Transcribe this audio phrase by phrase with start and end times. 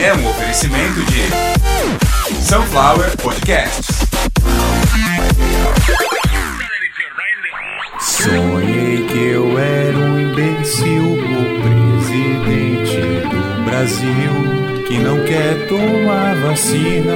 [0.00, 3.98] é um oferecimento de Sunflower Podcasts.
[8.00, 12.96] Sonhei que eu era um imbecil, o presidente
[13.28, 17.14] do Brasil, que não quer tomar vacina,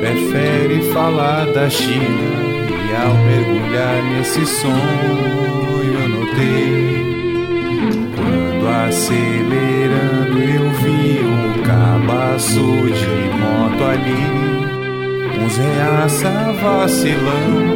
[0.00, 2.46] prefere falar da China.
[2.88, 6.75] E ao mergulhar nesse sonho, eu notei.
[12.36, 17.74] Cabaço de moto ali, uns reaça vacilando.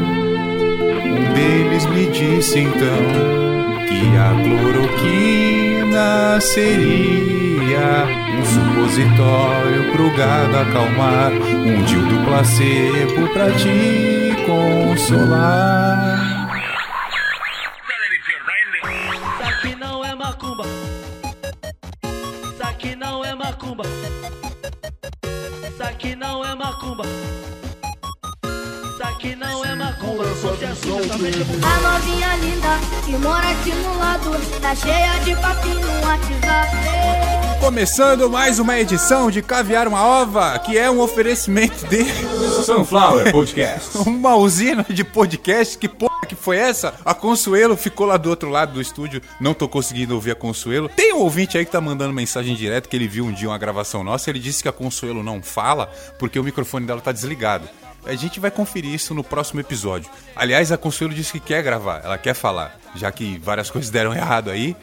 [1.02, 3.02] Um deles me disse então
[3.88, 6.08] que a cloroquina
[6.40, 8.04] seria
[8.38, 16.09] um supositório pro gado acalmar, um dildo placebo pra te consolar.
[26.00, 27.04] Aqui não é macumba.
[28.42, 29.69] Isso aqui não é
[30.00, 32.68] Você é absolutamente A novinha linda
[33.04, 34.30] que mora aqui no lado
[34.62, 40.78] Tá cheia de papinho no WhatsApp Começando mais uma edição de Caviar uma Ova, que
[40.78, 42.06] é um oferecimento de
[42.64, 43.94] Sunflower Podcasts.
[44.06, 45.76] uma usina de podcast.
[45.76, 46.94] Que porra que foi essa?
[47.04, 50.88] A Consuelo ficou lá do outro lado do estúdio, não tô conseguindo ouvir a Consuelo.
[50.88, 53.58] Tem um ouvinte aí que tá mandando mensagem direto que ele viu um dia uma
[53.58, 54.30] gravação nossa.
[54.30, 57.68] Ele disse que a Consuelo não fala porque o microfone dela tá desligado.
[58.04, 60.10] A gente vai conferir isso no próximo episódio.
[60.34, 64.14] Aliás, a Consuelo disse que quer gravar, ela quer falar, já que várias coisas deram
[64.14, 64.76] errado aí.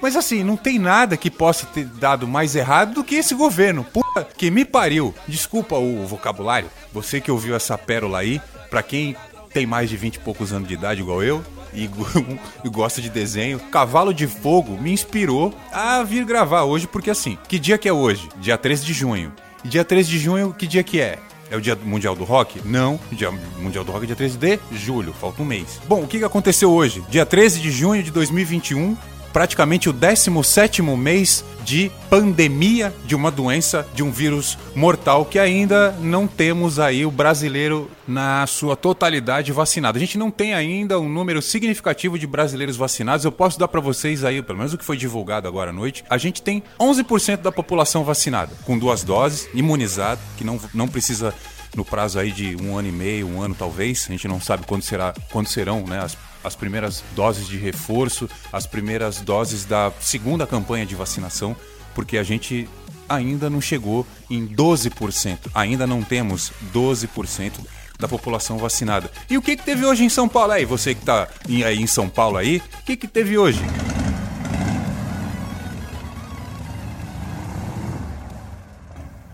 [0.00, 3.84] Mas assim, não tem nada que possa ter dado mais errado do que esse governo.
[3.84, 5.14] Puta que me pariu.
[5.28, 6.68] Desculpa o vocabulário.
[6.92, 9.14] Você que ouviu essa pérola aí, pra quem
[9.54, 11.88] tem mais de 20 e poucos anos de idade, igual eu, e,
[12.64, 17.38] e gosta de desenho, Cavalo de Fogo me inspirou a vir gravar hoje, porque assim,
[17.48, 18.28] que dia que é hoje?
[18.38, 19.32] Dia 13 de junho.
[19.64, 21.18] E dia 13 de junho, que dia que é?
[21.52, 22.62] É o dia mundial do rock?
[22.64, 25.82] Não, o dia mundial do rock é dia 13 de julho, falta um mês.
[25.86, 27.04] Bom, o que aconteceu hoje?
[27.10, 28.96] Dia 13 de junho de 2021,
[29.34, 35.92] praticamente o 17º mês de pandemia de uma doença, de um vírus mortal que ainda
[36.00, 39.96] não temos aí o brasileiro na sua totalidade vacinado.
[39.96, 43.24] A gente não tem ainda um número significativo de brasileiros vacinados.
[43.24, 46.04] Eu posso dar para vocês aí, pelo menos o que foi divulgado agora à noite,
[46.08, 51.34] a gente tem 11% da população vacinada, com duas doses, imunizado, que não, não precisa
[51.76, 54.66] no prazo aí de um ano e meio, um ano talvez, a gente não sabe
[54.66, 59.92] quando, será, quando serão né, as, as primeiras doses de reforço, as primeiras doses da
[60.00, 61.54] segunda campanha de vacinação,
[61.94, 62.68] porque a gente
[63.08, 67.52] ainda não chegou em 12%, ainda não temos 12%
[67.98, 69.10] da população vacinada.
[69.30, 70.64] E o que, que teve hoje em São Paulo aí?
[70.64, 73.60] Você que tá em- aí em São Paulo aí, o que, que teve hoje?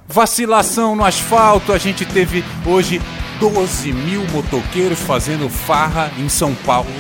[0.07, 3.01] Vacilação no asfalto, a gente teve hoje
[3.41, 6.91] 12 mil motoqueiros fazendo farra em São Paulo,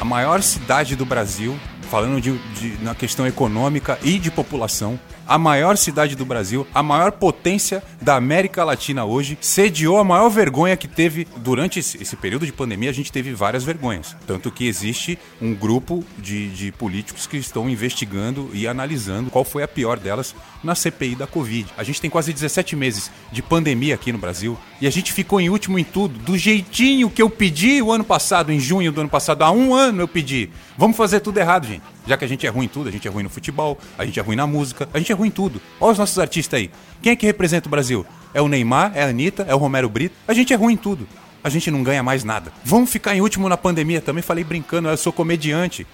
[0.00, 1.54] a maior cidade do Brasil,
[1.90, 4.98] falando de, de- na questão econômica e de população.
[5.26, 10.28] A maior cidade do Brasil, a maior potência da América Latina hoje, sediou a maior
[10.28, 12.90] vergonha que teve durante esse, período de pandemia.
[12.90, 14.14] A gente teve várias vergonhas.
[14.26, 19.62] Tanto que existe um grupo de, de políticos que estão investigando e analisando qual foi
[19.62, 21.68] a pior delas na CPI da Covid.
[21.76, 25.40] A gente tem quase 17 meses de pandemia aqui no Brasil e a gente ficou
[25.40, 29.00] em último em tudo, do jeitinho que eu pedi o ano passado, em junho do
[29.00, 29.42] ano passado.
[29.42, 30.50] Há um ano eu pedi.
[30.76, 31.93] Vamos fazer tudo errado, gente.
[32.06, 34.04] Já que a gente é ruim em tudo, a gente é ruim no futebol, a
[34.04, 35.60] gente é ruim na música, a gente é ruim em tudo.
[35.80, 36.70] Olha os nossos artistas aí.
[37.00, 38.04] Quem é que representa o Brasil?
[38.32, 40.14] É o Neymar, é a Anitta, é o Romero Brito.
[40.28, 41.08] A gente é ruim em tudo.
[41.42, 42.52] A gente não ganha mais nada.
[42.64, 44.22] Vamos ficar em último na pandemia também.
[44.22, 45.86] Falei brincando, eu sou comediante.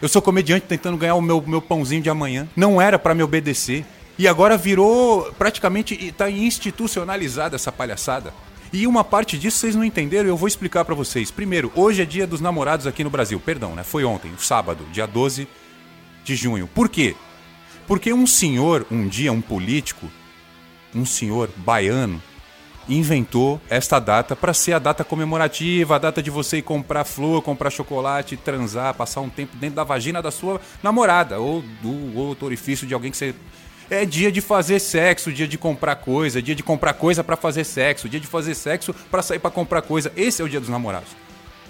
[0.00, 2.46] Eu sou comediante tentando ganhar o meu, meu pãozinho de amanhã.
[2.54, 3.84] Não era pra me obedecer.
[4.18, 8.32] E agora virou praticamente tá institucionalizada essa palhaçada.
[8.72, 11.30] E uma parte disso vocês não entenderam, eu vou explicar pra vocês.
[11.30, 13.40] Primeiro, hoje é dia dos namorados aqui no Brasil.
[13.40, 13.82] Perdão, né?
[13.82, 15.48] Foi ontem, sábado, dia 12
[16.22, 16.66] de junho.
[16.66, 17.16] Por quê?
[17.86, 20.10] Porque um senhor, um dia, um político,
[20.94, 22.22] um senhor baiano,
[22.86, 27.42] inventou esta data para ser a data comemorativa, a data de você ir comprar flor,
[27.42, 32.46] comprar chocolate, transar, passar um tempo dentro da vagina da sua namorada ou do outro
[32.46, 33.34] orifício de alguém que você
[33.90, 37.64] é dia de fazer sexo, dia de comprar coisa, dia de comprar coisa para fazer
[37.64, 40.12] sexo, dia de fazer sexo para sair para comprar coisa.
[40.16, 41.10] Esse é o dia dos namorados.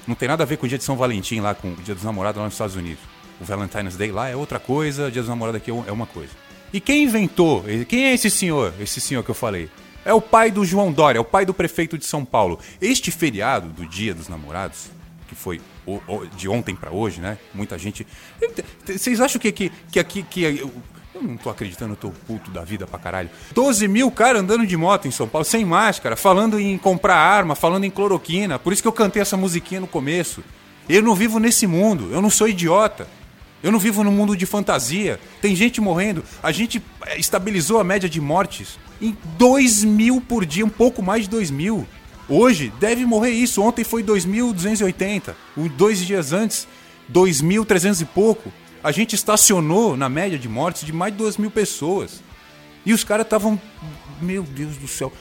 [0.07, 1.95] Não tem nada a ver com o dia de São Valentim lá, com o dia
[1.95, 3.03] dos namorados lá nos Estados Unidos.
[3.41, 6.33] O Valentine's Day lá é outra coisa, o dia dos namorados aqui é uma coisa.
[6.73, 7.65] E quem inventou?
[7.89, 8.75] Quem é esse senhor?
[8.81, 9.71] Esse senhor que eu falei?
[10.05, 12.59] É o pai do João Dória, é o pai do prefeito de São Paulo.
[12.81, 14.91] Este feriado do Dia dos Namorados,
[15.29, 15.61] que foi
[16.37, 17.39] de ontem pra hoje, né?
[17.55, 18.07] Muita gente.
[18.87, 20.23] Vocês acham que, que, que aqui.
[20.23, 20.63] Que,
[21.21, 23.29] Eu não tô acreditando, eu tô puto da vida pra caralho.
[23.53, 27.57] 12 mil caras andando de moto em São Paulo, sem máscara, falando em comprar arma,
[27.57, 28.59] falando em cloroquina.
[28.59, 30.45] Por isso que eu cantei essa musiquinha no começo.
[30.89, 33.09] Eu não vivo nesse mundo, eu não sou idiota.
[33.61, 35.19] Eu não vivo num mundo de fantasia.
[35.43, 36.23] Tem gente morrendo.
[36.41, 41.03] A gente eh, estabilizou a média de mortes em 2 mil por dia, um pouco
[41.03, 41.87] mais de 2 mil.
[42.29, 43.61] Hoje deve morrer isso.
[43.61, 45.35] Ontem foi 2.280.
[45.77, 46.69] Dois dias antes,
[47.13, 48.53] 2.300 e pouco.
[48.83, 52.23] A gente estacionou na média de mortes de mais de 2 mil pessoas.
[52.87, 53.61] E os caras estavam.
[54.21, 55.13] Meu Deus do céu.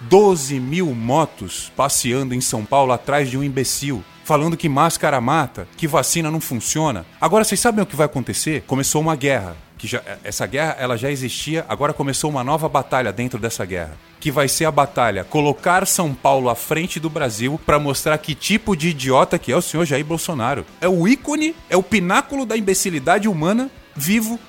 [0.00, 5.68] 12 mil motos passeando em São Paulo atrás de um imbecil falando que máscara mata,
[5.76, 7.04] que vacina não funciona.
[7.20, 8.62] Agora vocês sabem o que vai acontecer?
[8.66, 9.54] Começou uma guerra.
[9.84, 13.98] Que já, essa guerra ela já existia, agora começou uma nova batalha dentro dessa guerra,
[14.18, 18.34] que vai ser a batalha colocar São Paulo à frente do Brasil para mostrar que
[18.34, 20.64] tipo de idiota que é o senhor Jair Bolsonaro.
[20.80, 24.40] É o ícone, é o pináculo da imbecilidade humana vivo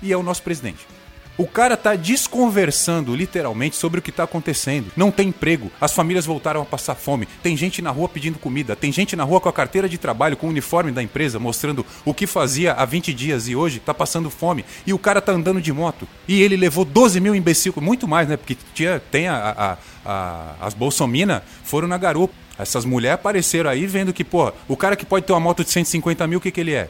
[0.00, 0.86] e é o nosso presidente.
[1.36, 4.92] O cara tá desconversando literalmente sobre o que tá acontecendo.
[4.96, 8.76] Não tem emprego, as famílias voltaram a passar fome, tem gente na rua pedindo comida,
[8.76, 11.84] tem gente na rua com a carteira de trabalho, com o uniforme da empresa, mostrando
[12.04, 14.64] o que fazia há 20 dias e hoje tá passando fome.
[14.86, 16.06] E o cara tá andando de moto.
[16.28, 18.36] E ele levou 12 mil imbecil, muito mais, né?
[18.36, 22.34] Porque tinha, tem a, a, a as bolsomininas foram na garupa.
[22.56, 25.70] Essas mulheres apareceram aí vendo que, pô, o cara que pode ter uma moto de
[25.70, 26.88] 150 mil, o que, que ele é?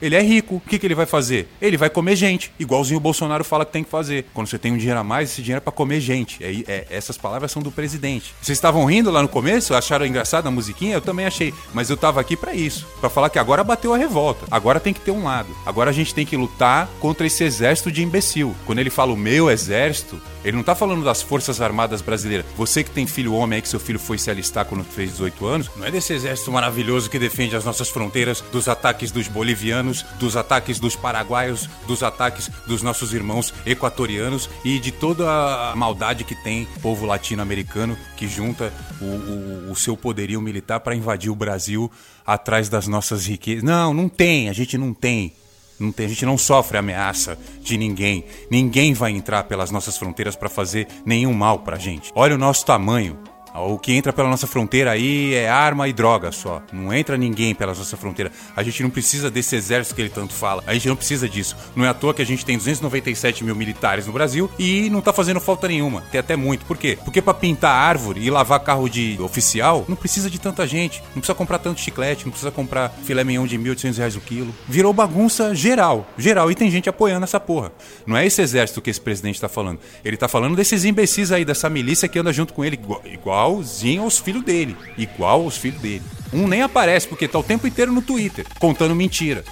[0.00, 0.56] Ele é rico.
[0.56, 1.48] O que, que ele vai fazer?
[1.60, 4.26] Ele vai comer gente, igualzinho o Bolsonaro fala que tem que fazer.
[4.32, 6.42] Quando você tem um dinheiro a mais, esse dinheiro é pra comer gente.
[6.42, 8.34] É, é, essas palavras são do presidente.
[8.40, 9.74] Vocês estavam rindo lá no começo?
[9.74, 10.94] Acharam engraçado a musiquinha?
[10.94, 11.52] Eu também achei.
[11.72, 12.86] Mas eu tava aqui para isso.
[13.00, 14.46] para falar que agora bateu a revolta.
[14.50, 15.48] Agora tem que ter um lado.
[15.66, 18.54] Agora a gente tem que lutar contra esse exército de imbecil.
[18.66, 22.46] Quando ele fala o meu exército, ele não tá falando das Forças Armadas Brasileiras.
[22.56, 25.46] Você que tem filho homem aí, que seu filho foi se alistar quando fez 18
[25.46, 29.89] anos, não é desse exército maravilhoso que defende as nossas fronteiras dos ataques dos bolivianos,
[30.18, 35.26] dos ataques dos paraguaios, dos ataques dos nossos irmãos equatorianos e de toda
[35.70, 40.80] a maldade que tem o povo latino-americano que junta o, o, o seu poderio militar
[40.80, 41.90] para invadir o Brasil
[42.26, 43.62] atrás das nossas riquezas.
[43.62, 45.32] Não, não tem, a gente não tem.
[45.78, 48.26] Não tem, a gente não sofre ameaça de ninguém.
[48.50, 52.12] Ninguém vai entrar pelas nossas fronteiras para fazer nenhum mal pra gente.
[52.14, 53.18] Olha o nosso tamanho.
[53.54, 56.62] O que entra pela nossa fronteira aí é arma e droga só.
[56.72, 58.30] Não entra ninguém pela nossa fronteira.
[58.54, 60.62] A gente não precisa desse exército que ele tanto fala.
[60.66, 61.56] A gente não precisa disso.
[61.74, 65.00] Não é à toa que a gente tem 297 mil militares no Brasil e não
[65.00, 66.02] tá fazendo falta nenhuma.
[66.12, 66.64] Tem até muito.
[66.64, 66.98] Por quê?
[67.04, 71.02] Porque para pintar árvore e lavar carro de oficial, não precisa de tanta gente.
[71.14, 74.54] Não precisa comprar tanto chiclete, não precisa comprar filé mignon de 1.800 reais o quilo.
[74.68, 76.06] Virou bagunça geral.
[76.16, 76.50] Geral.
[76.50, 77.72] E tem gente apoiando essa porra.
[78.06, 79.80] Não é esse exército que esse presidente tá falando.
[80.04, 84.02] Ele tá falando desses imbecis aí, dessa milícia que anda junto com ele, igual, igualzinho
[84.02, 84.76] aos filhos dele.
[84.96, 86.02] Igual aos filhos dele.
[86.32, 89.44] Um nem aparece, porque tá o tempo inteiro no Twitter, contando mentira.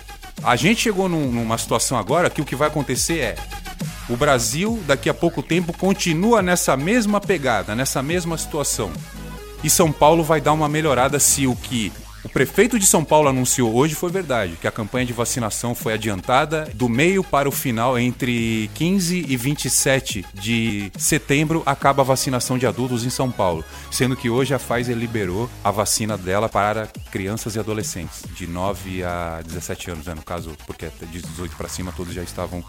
[0.42, 3.36] A gente chegou num, numa situação agora que o que vai acontecer é.
[4.08, 8.92] O Brasil, daqui a pouco tempo, continua nessa mesma pegada, nessa mesma situação.
[9.62, 11.92] E São Paulo vai dar uma melhorada se o que
[12.28, 15.94] o prefeito de São Paulo anunciou hoje foi verdade, que a campanha de vacinação foi
[15.94, 22.58] adiantada do meio para o final, entre 15 e 27 de setembro, acaba a vacinação
[22.58, 23.64] de adultos em São Paulo.
[23.90, 29.02] Sendo que hoje a Pfizer liberou a vacina dela para crianças e adolescentes, de 9
[29.04, 32.62] a 17 anos, né, no caso, porque de 18 para cima todos já estavam,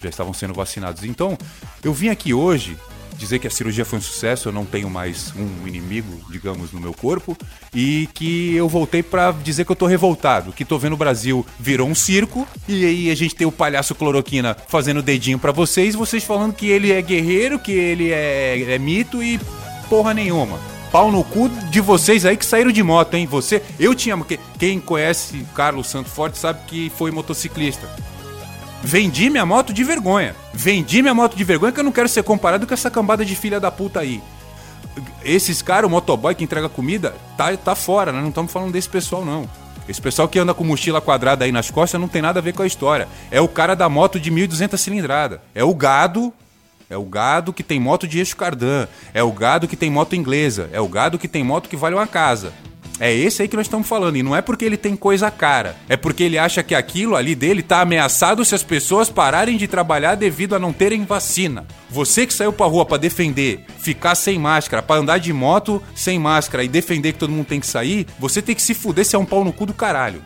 [0.00, 1.02] já estavam sendo vacinados.
[1.02, 1.36] Então,
[1.82, 2.78] eu vim aqui hoje
[3.22, 6.80] dizer que a cirurgia foi um sucesso, eu não tenho mais um inimigo, digamos, no
[6.80, 7.36] meu corpo,
[7.72, 11.46] e que eu voltei para dizer que eu tô revoltado, que tô vendo o Brasil
[11.58, 15.94] virou um circo, e aí a gente tem o palhaço cloroquina fazendo dedinho para vocês,
[15.94, 19.40] vocês falando que ele é guerreiro, que ele é, é mito e
[19.88, 20.58] porra nenhuma
[20.90, 23.24] pau no cu de vocês aí que saíram de moto, hein?
[23.24, 24.14] Você, eu tinha.
[24.58, 27.88] Quem conhece Carlos Santo Forte sabe que foi motociclista.
[28.82, 30.34] Vendi minha moto de vergonha.
[30.52, 33.36] Vendi minha moto de vergonha que eu não quero ser comparado com essa cambada de
[33.36, 34.20] filha da puta aí.
[35.24, 38.20] Esses caras, o motoboy que entrega comida, tá, tá fora, né?
[38.20, 39.48] Não estamos falando desse pessoal, não.
[39.88, 42.52] Esse pessoal que anda com mochila quadrada aí nas costas não tem nada a ver
[42.52, 43.08] com a história.
[43.30, 45.40] É o cara da moto de 1.200 cilindrada.
[45.54, 46.32] É o gado.
[46.90, 48.86] É o gado que tem moto de eixo cardan.
[49.14, 50.68] É o gado que tem moto inglesa.
[50.72, 52.52] É o gado que tem moto que vale uma casa.
[53.04, 54.14] É esse aí que nós estamos falando.
[54.14, 55.74] E não é porque ele tem coisa cara.
[55.88, 59.66] É porque ele acha que aquilo ali dele está ameaçado se as pessoas pararem de
[59.66, 61.66] trabalhar devido a não terem vacina.
[61.90, 66.16] Você que saiu pra rua para defender, ficar sem máscara, para andar de moto sem
[66.16, 69.16] máscara e defender que todo mundo tem que sair, você tem que se fuder se
[69.16, 70.22] é um pau no cu do caralho.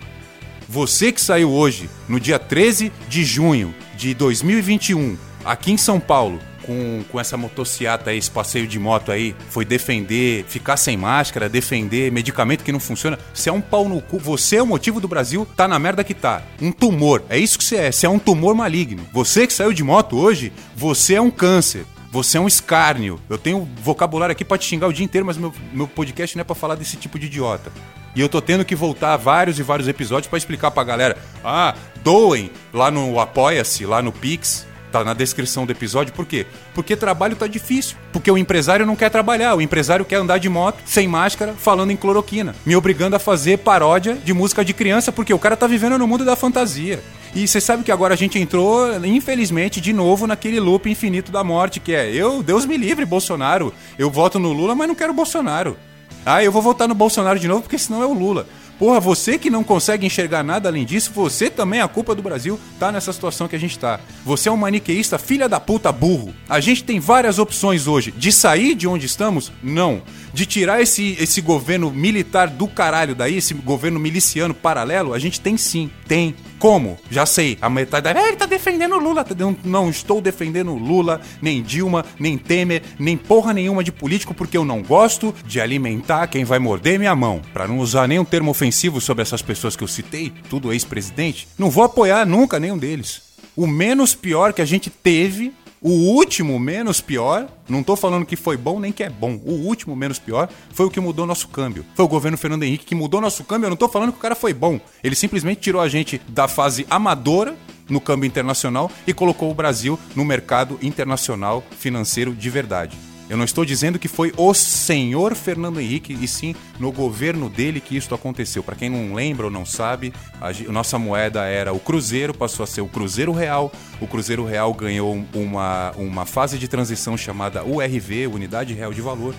[0.69, 5.17] Você que saiu hoje, no dia 13 de junho de 2021,
[5.47, 9.65] aqui em São Paulo, com, com essa motociata aí, esse passeio de moto aí, foi
[9.65, 13.19] defender, ficar sem máscara, defender medicamento que não funciona.
[13.33, 14.19] Você é um pau no cu.
[14.19, 16.43] Você é o motivo do Brasil tá na merda que tá.
[16.61, 17.23] Um tumor.
[17.29, 17.93] É isso que você é.
[17.93, 19.07] Você é um tumor maligno.
[19.13, 21.87] Você que saiu de moto hoje, você é um câncer.
[22.11, 23.21] Você é um escárnio.
[23.29, 26.41] Eu tenho vocabulário aqui pra te xingar o dia inteiro, mas meu, meu podcast não
[26.41, 27.71] é pra falar desse tipo de idiota.
[28.15, 31.19] E eu tô tendo que voltar vários e vários episódios pra explicar pra galera.
[31.45, 34.67] Ah, doem lá no Apoia-se, lá no Pix.
[34.97, 36.15] Tá na descrição do episódio.
[36.15, 36.47] Por quê?
[36.75, 37.99] Porque trabalho tá difícil.
[38.15, 39.55] Porque o empresário não quer trabalhar.
[39.55, 42.57] O empresário quer andar de moto, sem máscara, falando em cloroquina.
[42.65, 46.09] Me obrigando a fazer paródia de música de criança, porque o cara tá vivendo no
[46.09, 47.05] mundo da fantasia.
[47.35, 51.45] E você sabe que agora a gente entrou, infelizmente, de novo naquele loop infinito da
[51.45, 53.75] morte, que é eu, Deus me livre, Bolsonaro.
[53.99, 55.77] Eu voto no Lula, mas não quero Bolsonaro.
[56.25, 58.47] Ah, eu vou votar no Bolsonaro de novo porque senão é o Lula.
[58.79, 62.23] Porra, você que não consegue enxergar nada além disso, você também é a culpa do
[62.23, 63.99] Brasil tá nessa situação que a gente tá.
[64.25, 66.35] Você é um maniqueísta filha da puta burro.
[66.49, 68.11] A gente tem várias opções hoje.
[68.11, 69.51] De sair de onde estamos?
[69.63, 70.03] Não.
[70.33, 75.15] De tirar esse, esse governo militar do caralho daí, esse governo miliciano paralelo?
[75.15, 75.91] A gente tem sim.
[76.07, 76.35] Tem.
[76.59, 76.99] Como?
[77.11, 77.59] Já sei.
[77.61, 78.19] A metade da.
[78.19, 79.25] Ah, ele tá defendendo o Lula.
[79.37, 84.35] Não, não estou defendendo o Lula, nem Dilma, nem Temer, nem porra nenhuma de político,
[84.35, 87.43] porque eu não gosto de alimentar quem vai morder minha mão.
[87.53, 91.71] Para não usar nenhum termo ofensivo sobre essas pessoas que eu citei, tudo ex-presidente, não
[91.71, 93.23] vou apoiar nunca nenhum deles.
[93.55, 95.53] O menos pior que a gente teve
[95.87, 99.41] o último menos pior, não tô falando que foi bom nem que é bom.
[99.45, 101.87] O último menos pior foi o que mudou nosso câmbio.
[101.95, 103.67] Foi o governo Fernando Henrique que mudou nosso câmbio.
[103.67, 104.81] Eu não tô falando que o cara foi bom.
[105.05, 107.57] Ele simplesmente tirou a gente da fase amadora
[107.89, 113.06] no câmbio internacional e colocou o Brasil no mercado internacional financeiro de verdade.
[113.29, 117.81] Eu não estou dizendo que foi o senhor Fernando Henrique, e sim no governo dele
[117.81, 118.63] que isso aconteceu.
[118.63, 122.67] Para quem não lembra ou não sabe, a nossa moeda era o Cruzeiro, passou a
[122.67, 123.73] ser o Cruzeiro Real.
[124.01, 129.35] O Cruzeiro Real ganhou uma, uma fase de transição chamada URV, Unidade Real de Valor.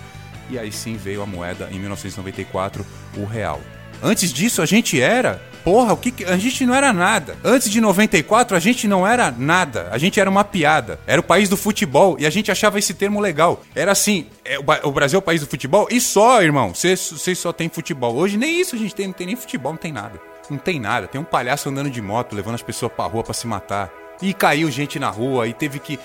[0.50, 2.84] E aí sim veio a moeda, em 1994,
[3.16, 3.60] o Real.
[4.02, 5.42] Antes disso, a gente era.
[5.68, 7.36] Porra, o que, a gente não era nada.
[7.44, 9.88] Antes de 94, a gente não era nada.
[9.92, 10.98] A gente era uma piada.
[11.06, 13.60] Era o país do futebol e a gente achava esse termo legal.
[13.74, 16.72] Era assim: é, o Brasil é o país do futebol e só, irmão.
[16.74, 18.16] Vocês só tem futebol.
[18.16, 20.18] Hoje nem isso a gente tem, não tem nem futebol, não tem nada.
[20.48, 21.06] Não tem nada.
[21.06, 23.92] Tem um palhaço andando de moto, levando as pessoas pra rua pra se matar.
[24.22, 25.98] E caiu gente na rua e teve que.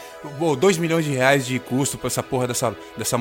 [0.59, 3.17] 2 milhões de reais de custo pra essa porra dessa, dessa.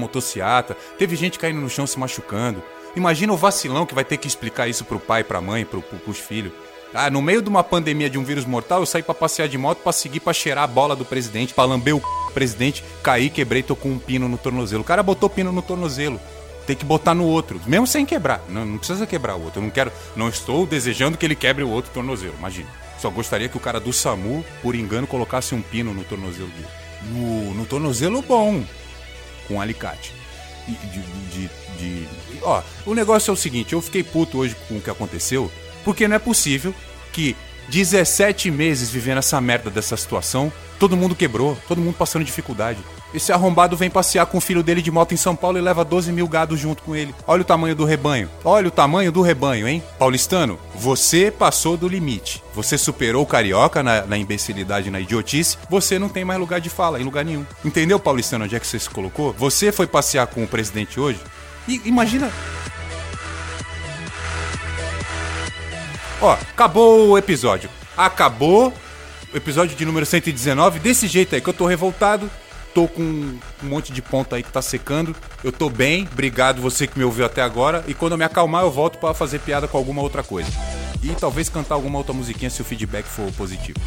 [0.98, 2.60] Teve gente caindo no chão se machucando.
[2.94, 5.98] Imagina o vacilão que vai ter que explicar isso pro pai, pra mãe, pro, pro,
[5.98, 6.52] pros filhos.
[6.94, 9.56] Ah, no meio de uma pandemia de um vírus mortal, eu saí para passear de
[9.56, 12.06] moto para seguir para cheirar a bola do presidente, para lamber o c...
[12.34, 14.82] presidente, caí, quebrei, tô com um pino no tornozelo.
[14.82, 16.20] O cara botou pino no tornozelo.
[16.66, 18.42] Tem que botar no outro, mesmo sem quebrar.
[18.48, 19.58] Não, não precisa quebrar o outro.
[19.58, 22.68] Eu não quero, não estou desejando que ele quebre o outro tornozelo, imagina.
[22.98, 26.68] Só gostaria que o cara do SAMU, por engano, colocasse um pino no tornozelo dele.
[27.10, 28.62] No, no tornozelo bom,
[29.48, 30.12] com alicate.
[30.66, 30.76] De,
[31.30, 32.08] de, de,
[32.42, 35.50] Ó, o negócio é o seguinte, eu fiquei puto hoje com o que aconteceu,
[35.84, 36.74] porque não é possível
[37.12, 37.36] que
[37.68, 42.80] 17 meses vivendo essa merda dessa situação, todo mundo quebrou, todo mundo passando dificuldade.
[43.14, 45.84] Esse arrombado vem passear com o filho dele de moto em São Paulo e leva
[45.84, 47.14] 12 mil gados junto com ele.
[47.24, 48.28] Olha o tamanho do rebanho.
[48.44, 49.80] Olha o tamanho do rebanho, hein?
[49.96, 52.42] Paulistano, você passou do limite.
[52.52, 55.56] Você superou o carioca na, na imbecilidade, na idiotice.
[55.70, 57.46] Você não tem mais lugar de fala em lugar nenhum.
[57.64, 59.32] Entendeu, Paulistano, onde é que você se colocou?
[59.34, 61.20] Você foi passear com o presidente hoje?
[61.68, 62.28] E imagina
[66.20, 67.70] Ó, acabou o episódio.
[67.96, 68.74] Acabou
[69.34, 72.30] episódio de número 119 desse jeito aí que eu tô revoltado.
[72.74, 75.14] Tô com um monte de ponta aí que tá secando.
[75.44, 77.84] Eu tô bem, obrigado você que me ouviu até agora.
[77.86, 80.50] E quando eu me acalmar, eu volto para fazer piada com alguma outra coisa.
[81.02, 83.78] E talvez cantar alguma outra musiquinha se o feedback for positivo.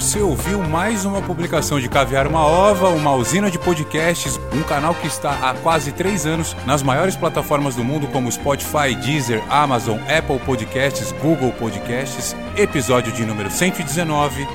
[0.00, 4.94] Você ouviu mais uma publicação de Caviar uma Ova, uma usina de podcasts, um canal
[4.94, 9.98] que está há quase três anos nas maiores plataformas do mundo como Spotify, Deezer, Amazon,
[10.08, 12.34] Apple Podcasts, Google Podcasts.
[12.56, 14.48] Episódio de número 119,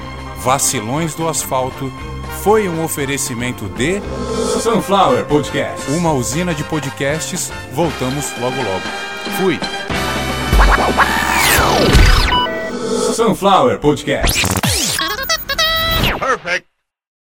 [0.43, 1.93] Vacilões do Asfalto,
[2.41, 4.01] foi um oferecimento de
[4.61, 5.91] Sunflower Podcast.
[5.91, 7.51] Uma usina de podcasts.
[7.71, 8.83] Voltamos logo logo.
[9.37, 9.59] Fui.
[13.13, 14.64] Sunflower Podcast.
[16.35, 16.64] Perfect.